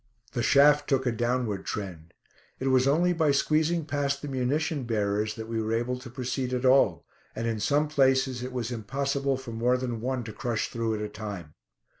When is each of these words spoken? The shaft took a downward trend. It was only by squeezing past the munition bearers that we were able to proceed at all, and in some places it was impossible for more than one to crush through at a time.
The 0.31 0.41
shaft 0.41 0.89
took 0.89 1.05
a 1.05 1.11
downward 1.11 1.63
trend. 1.63 2.15
It 2.59 2.69
was 2.69 2.87
only 2.87 3.13
by 3.13 3.29
squeezing 3.29 3.85
past 3.85 4.23
the 4.23 4.27
munition 4.27 4.85
bearers 4.85 5.35
that 5.35 5.47
we 5.47 5.61
were 5.61 5.73
able 5.73 5.99
to 5.99 6.09
proceed 6.09 6.53
at 6.55 6.65
all, 6.65 7.05
and 7.35 7.45
in 7.45 7.59
some 7.59 7.87
places 7.87 8.41
it 8.41 8.51
was 8.51 8.71
impossible 8.71 9.37
for 9.37 9.51
more 9.51 9.77
than 9.77 10.01
one 10.01 10.23
to 10.23 10.33
crush 10.33 10.69
through 10.69 10.95
at 10.95 11.01
a 11.01 11.07
time. 11.07 11.53